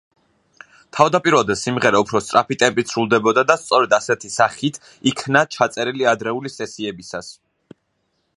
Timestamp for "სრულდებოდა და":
2.95-3.59